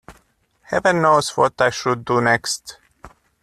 [0.63, 2.79] Heaven knows what I should do next.